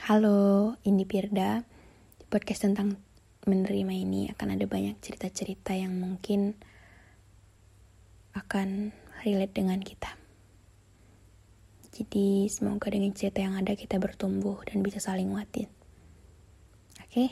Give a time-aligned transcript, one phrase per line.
[0.00, 1.60] Halo, ini Pirda.
[2.32, 2.96] Podcast tentang
[3.44, 6.56] menerima ini akan ada banyak cerita-cerita yang mungkin
[8.32, 10.16] akan relate dengan kita.
[11.92, 15.68] Jadi semoga dengan cerita yang ada kita bertumbuh dan bisa saling nguatin.
[17.04, 17.12] Oke?
[17.12, 17.28] Okay?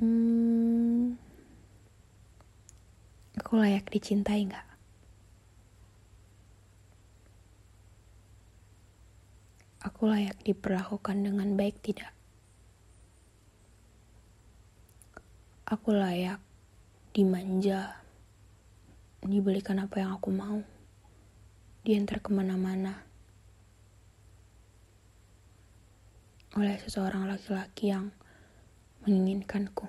[0.00, 1.20] Hmm,
[3.36, 4.73] aku layak dicintai nggak?
[10.04, 12.12] Aku layak diperlakukan dengan baik tidak?
[15.64, 16.44] Aku layak
[17.16, 18.04] dimanja,
[19.24, 20.60] dibelikan apa yang aku mau,
[21.88, 23.00] diantar ke mana-mana
[26.60, 28.12] oleh seseorang laki-laki yang
[29.08, 29.88] menginginkanku.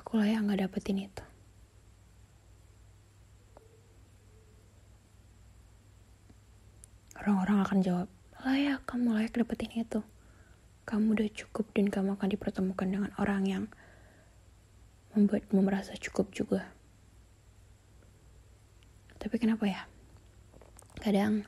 [0.00, 1.24] Aku layak nggak dapetin itu.
[7.20, 8.08] Orang-orang akan jawab,
[8.48, 10.00] layak kamu layak dapetin itu.
[10.88, 13.64] Kamu udah cukup dan kamu akan dipertemukan dengan orang yang
[15.12, 16.64] membuatmu merasa cukup juga.
[19.20, 19.84] Tapi kenapa ya?
[20.96, 21.44] Kadang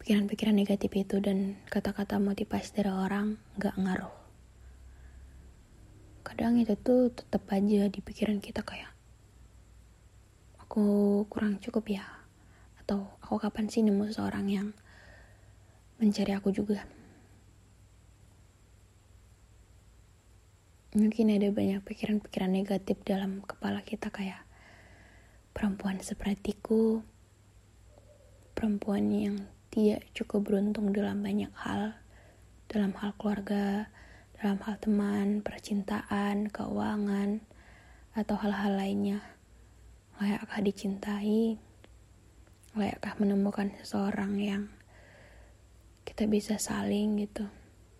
[0.00, 4.16] pikiran-pikiran negatif itu dan kata-kata motivasi dari orang gak ngaruh.
[6.24, 8.88] Kadang itu tuh tetap aja di pikiran kita kayak
[10.64, 12.08] aku kurang cukup ya?
[12.80, 14.72] Atau aku kapan sih nemu seorang yang
[15.96, 16.84] mencari aku juga.
[20.96, 24.40] Mungkin ada banyak pikiran-pikiran negatif dalam kepala kita kayak
[25.52, 27.04] perempuan sepertiku,
[28.56, 29.36] perempuan yang
[29.68, 32.00] tidak cukup beruntung dalam banyak hal,
[32.68, 33.92] dalam hal keluarga,
[34.40, 37.44] dalam hal teman, percintaan, keuangan,
[38.16, 39.20] atau hal-hal lainnya.
[40.16, 41.60] Layakkah dicintai?
[42.72, 44.75] Layakkah menemukan seseorang yang
[46.06, 47.50] kita bisa saling gitu.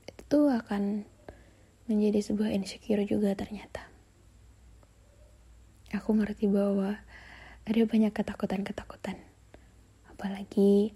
[0.06, 1.02] Itu tuh akan
[1.90, 3.90] menjadi sebuah insecure juga ternyata.
[5.90, 7.02] Aku ngerti bahwa
[7.66, 9.18] ada banyak ketakutan-ketakutan.
[10.06, 10.94] Apalagi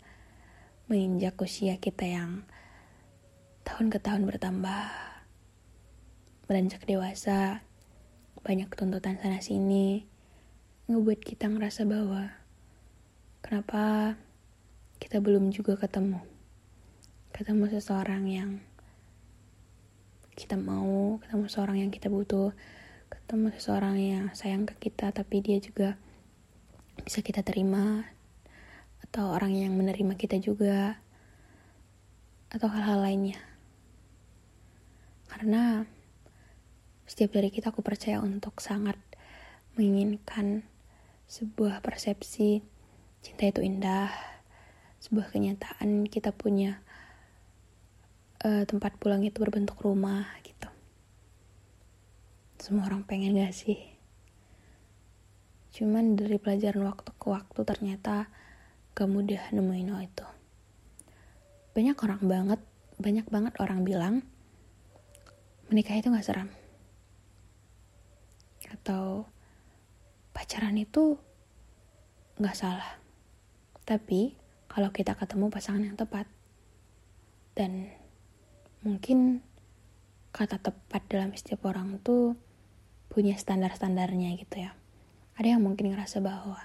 [0.86, 2.46] menginjak usia kita yang
[3.66, 5.10] tahun ke tahun bertambah
[6.50, 7.62] beranjak dewasa
[8.42, 10.08] banyak tuntutan sana sini
[10.90, 12.34] ngebuat kita ngerasa bahwa
[13.44, 14.16] kenapa
[14.98, 16.29] kita belum juga ketemu
[17.30, 18.50] ketemu seseorang yang
[20.34, 22.56] kita mau, ketemu seseorang yang kita butuh,
[23.10, 26.00] ketemu seseorang yang sayang ke kita, tapi dia juga
[27.02, 28.08] bisa kita terima,
[29.04, 31.00] atau orang yang menerima kita juga,
[32.50, 33.38] atau hal-hal lainnya.
[35.30, 35.86] Karena
[37.06, 38.98] setiap dari kita aku percaya untuk sangat
[39.78, 40.66] menginginkan
[41.30, 42.62] sebuah persepsi
[43.22, 44.10] cinta itu indah,
[44.98, 46.82] sebuah kenyataan kita punya
[48.44, 50.68] uh, tempat pulang itu berbentuk rumah gitu.
[52.60, 53.80] Semua orang pengen gak sih?
[55.70, 58.28] Cuman dari pelajaran waktu ke waktu ternyata
[58.96, 60.26] gak mudah nemuin hal itu.
[61.76, 62.60] Banyak orang banget,
[63.00, 64.14] banyak banget orang bilang
[65.70, 66.48] menikah itu gak seram.
[68.68, 69.28] Atau
[70.32, 71.16] pacaran itu
[72.40, 72.98] gak salah.
[73.84, 74.36] Tapi
[74.70, 76.26] kalau kita ketemu pasangan yang tepat
[77.58, 77.90] dan
[78.80, 79.44] mungkin
[80.30, 82.38] kata tepat dalam setiap orang tuh
[83.10, 84.72] punya standar-standarnya gitu ya.
[85.36, 86.56] Ada yang mungkin ngerasa bahwa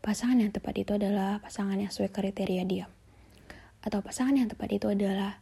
[0.00, 2.86] pasangan yang tepat itu adalah pasangan yang sesuai kriteria dia.
[3.84, 5.38] Atau pasangan yang tepat itu adalah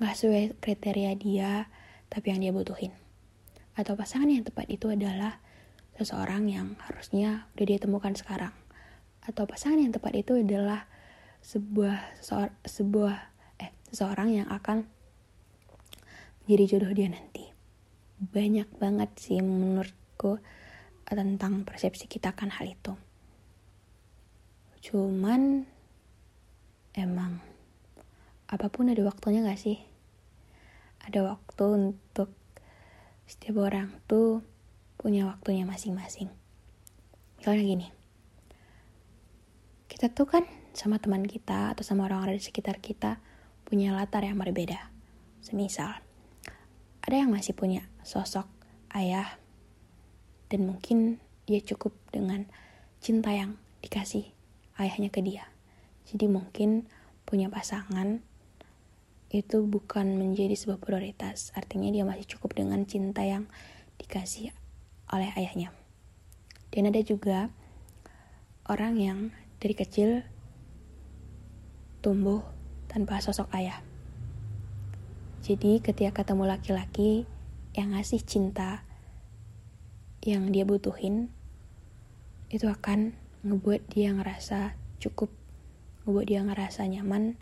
[0.00, 1.68] gak sesuai kriteria dia,
[2.08, 2.90] tapi yang dia butuhin.
[3.76, 5.38] Atau pasangan yang tepat itu adalah
[6.00, 8.56] seseorang yang harusnya udah dia temukan sekarang.
[9.20, 10.88] Atau pasangan yang tepat itu adalah
[11.44, 12.24] sebuah
[12.64, 13.16] sebuah
[13.62, 14.88] eh seseorang yang akan
[16.46, 17.42] jadi jodoh dia nanti.
[18.16, 20.38] Banyak banget sih menurutku
[21.06, 22.94] tentang persepsi kita akan hal itu.
[24.86, 25.66] Cuman
[26.94, 27.42] emang
[28.46, 29.82] apa pun ada waktunya gak sih?
[31.02, 32.30] Ada waktu untuk
[33.26, 34.42] setiap orang tuh
[34.94, 36.30] punya waktunya masing-masing.
[37.42, 37.88] Misalnya gini
[39.96, 40.44] kita tuh kan
[40.76, 43.16] sama teman kita atau sama orang-orang di sekitar kita
[43.64, 44.92] punya latar yang berbeda.
[45.40, 46.05] Semisal
[47.06, 48.50] ada yang masih punya sosok
[48.90, 49.38] ayah
[50.50, 52.50] dan mungkin dia cukup dengan
[52.98, 54.26] cinta yang dikasih
[54.82, 55.46] ayahnya ke dia.
[56.10, 56.90] Jadi mungkin
[57.22, 58.18] punya pasangan
[59.30, 61.54] itu bukan menjadi sebuah prioritas.
[61.54, 63.46] Artinya dia masih cukup dengan cinta yang
[64.02, 64.50] dikasih
[65.14, 65.70] oleh ayahnya.
[66.74, 67.54] Dan ada juga
[68.66, 69.18] orang yang
[69.62, 70.26] dari kecil
[72.02, 72.42] tumbuh
[72.90, 73.85] tanpa sosok ayah.
[75.46, 77.22] Jadi ketika ketemu laki-laki
[77.78, 78.82] yang ngasih cinta
[80.26, 81.30] yang dia butuhin,
[82.50, 83.14] itu akan
[83.46, 85.30] ngebuat dia ngerasa cukup,
[86.02, 87.38] ngebuat dia ngerasa nyaman,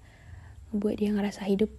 [0.69, 1.73] ngebuat dia ngerasa hidup.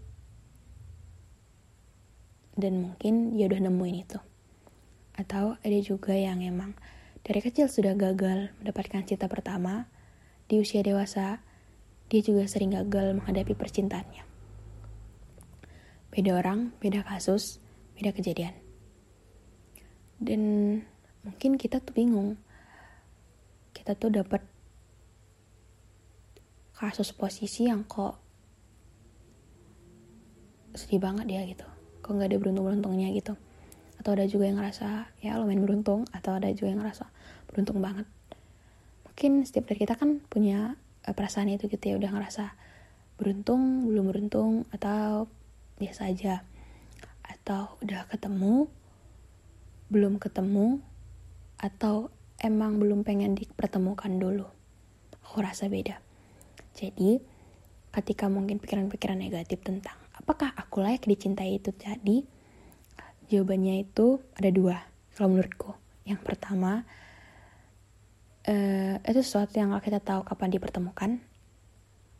[2.57, 4.17] Dan mungkin dia udah nemuin itu.
[5.13, 6.73] Atau ada juga yang emang
[7.21, 9.93] dari kecil sudah gagal mendapatkan cinta pertama,
[10.49, 11.45] di usia dewasa,
[12.09, 14.34] dia juga sering gagal menghadapi percintaannya.
[16.15, 17.59] Beda orang, beda kasus,
[17.99, 18.55] beda kejadian.
[20.15, 20.41] Dan
[21.27, 22.39] mungkin kita tuh bingung.
[23.75, 24.39] Kita tuh dapat
[26.71, 28.15] kasus posisi yang kok
[30.71, 31.67] sedih banget dia gitu.
[31.99, 33.35] Kok nggak ada beruntung-beruntungnya gitu.
[33.99, 36.07] Atau ada juga yang ngerasa ya lo main beruntung.
[36.15, 37.11] Atau ada juga yang ngerasa
[37.51, 38.07] beruntung banget.
[39.03, 41.99] Mungkin setiap dari kita kan punya eh, perasaan itu gitu ya.
[41.99, 42.55] Udah ngerasa
[43.19, 45.27] beruntung, belum beruntung, atau
[45.79, 46.43] biasa aja.
[47.25, 48.69] Atau udah ketemu
[49.89, 50.81] belum ketemu
[51.61, 52.09] atau
[52.41, 54.47] emang belum pengen dipertemukan dulu.
[55.25, 56.01] Aku rasa beda.
[56.75, 57.21] Jadi
[57.95, 62.27] ketika mungkin pikiran-pikiran negatif tentang apakah aku layak dicintai itu tadi
[63.31, 64.77] jawabannya itu ada dua
[65.15, 65.71] kalau menurutku.
[66.05, 66.83] Yang pertama
[68.45, 71.11] uh, itu sesuatu yang kita tahu kapan dipertemukan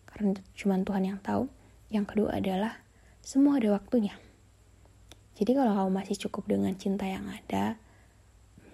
[0.10, 1.52] karena cuma Tuhan yang tahu.
[1.92, 2.85] Yang kedua adalah
[3.26, 4.14] semua ada waktunya.
[5.34, 7.74] Jadi kalau kamu masih cukup dengan cinta yang ada,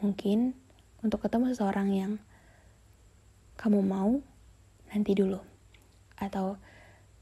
[0.04, 0.52] mungkin
[1.00, 2.12] untuk ketemu seseorang yang
[3.56, 4.20] kamu mau,
[4.92, 5.40] nanti dulu.
[6.20, 6.60] Atau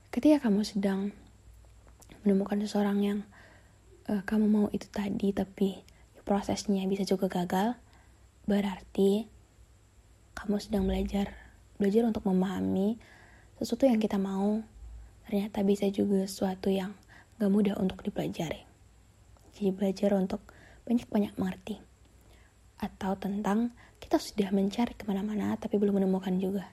[0.10, 1.14] ketika kamu sedang
[2.26, 3.20] menemukan seseorang yang
[4.10, 5.86] uh, kamu mau itu tadi, tapi
[6.26, 7.78] prosesnya bisa juga gagal,
[8.50, 9.30] berarti
[10.34, 11.38] kamu sedang belajar
[11.78, 12.98] belajar untuk memahami
[13.62, 14.66] sesuatu yang kita mau
[15.30, 16.98] ternyata bisa juga sesuatu yang
[17.40, 18.68] gak mudah untuk dipelajari.
[19.56, 20.44] Jadi belajar untuk
[20.84, 21.80] banyak-banyak mengerti.
[22.84, 23.72] Atau tentang
[24.04, 26.68] kita sudah mencari ke mana-mana tapi belum menemukan juga.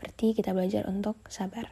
[0.00, 1.68] Berarti kita belajar untuk sabar.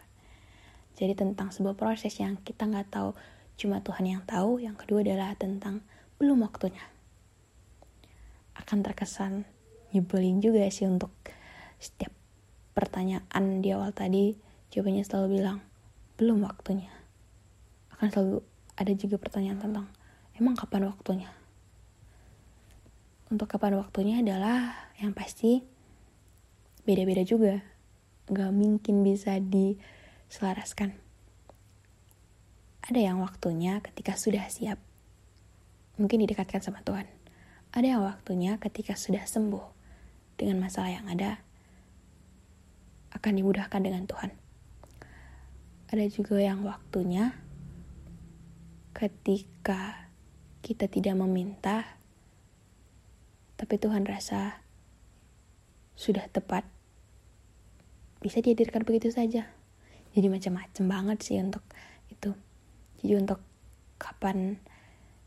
[0.92, 3.16] Jadi tentang sebuah proses yang kita nggak tahu,
[3.56, 4.60] cuma Tuhan yang tahu.
[4.60, 5.80] Yang kedua adalah tentang
[6.20, 6.84] belum waktunya.
[8.60, 9.48] Akan terkesan
[9.96, 11.10] nyebelin juga sih untuk
[11.80, 12.12] setiap
[12.76, 14.36] pertanyaan di awal tadi,
[14.68, 15.58] jawabannya selalu bilang,
[16.20, 17.03] belum waktunya
[17.94, 18.36] akan selalu
[18.74, 19.86] ada juga pertanyaan tentang
[20.34, 21.30] emang kapan waktunya?
[23.30, 25.64] Untuk kapan waktunya adalah yang pasti
[26.84, 27.64] beda-beda juga.
[28.28, 30.96] Gak mungkin bisa diselaraskan.
[32.84, 34.76] Ada yang waktunya ketika sudah siap.
[35.96, 37.08] Mungkin didekatkan sama Tuhan.
[37.72, 39.64] Ada yang waktunya ketika sudah sembuh.
[40.34, 41.40] Dengan masalah yang ada
[43.14, 44.30] akan dimudahkan dengan Tuhan.
[45.94, 47.43] Ada juga yang waktunya
[48.94, 50.08] ketika
[50.62, 51.82] kita tidak meminta,
[53.58, 54.62] tapi Tuhan rasa
[55.98, 56.62] sudah tepat,
[58.22, 59.50] bisa dihadirkan begitu saja.
[60.14, 61.66] Jadi macam-macam banget sih untuk
[62.06, 62.32] itu.
[63.02, 63.42] Jadi untuk
[63.98, 64.62] kapan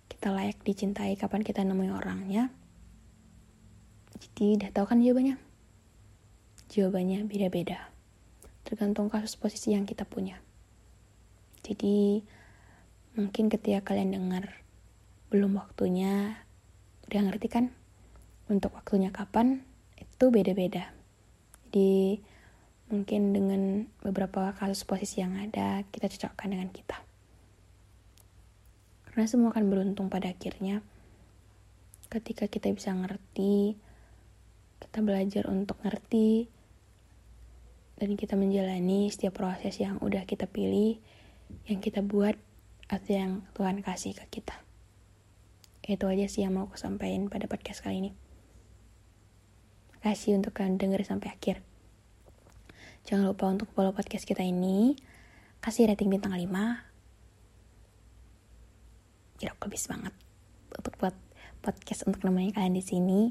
[0.08, 2.50] kita layak dicintai, kapan kita nemuin orangnya.
[4.18, 5.36] Jadi udah tahu kan jawabannya?
[6.72, 7.92] Jawabannya beda-beda.
[8.64, 10.40] Tergantung kasus posisi yang kita punya.
[11.62, 12.24] Jadi
[13.18, 14.62] Mungkin ketika kalian dengar
[15.34, 16.46] belum waktunya,
[17.10, 17.74] udah ngerti kan?
[18.46, 19.66] Untuk waktunya kapan,
[19.98, 20.94] itu beda-beda.
[21.66, 22.22] Jadi
[22.94, 23.62] mungkin dengan
[24.06, 27.02] beberapa kasus posisi yang ada, kita cocokkan dengan kita.
[29.10, 30.86] Karena semua akan beruntung pada akhirnya.
[32.14, 33.76] Ketika kita bisa ngerti,
[34.78, 36.54] kita belajar untuk ngerti,
[37.98, 41.02] dan kita menjalani setiap proses yang udah kita pilih,
[41.66, 42.38] yang kita buat
[42.88, 44.56] atau yang Tuhan kasih ke kita.
[45.88, 48.12] Itu aja sih yang mau aku sampaikan pada podcast kali ini.
[50.04, 51.64] Kasih untuk kalian denger sampai akhir.
[53.08, 55.00] Jangan lupa untuk follow podcast kita ini.
[55.64, 56.44] Kasih rating bintang 5.
[59.40, 60.14] Jeruk lebih banget
[60.76, 61.16] untuk buat
[61.64, 63.22] podcast untuk nemenin kalian di sini.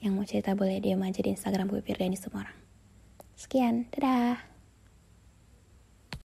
[0.00, 2.58] Yang mau cerita boleh DM aja di Instagram gue Firda semua orang.
[3.36, 4.49] Sekian, dadah.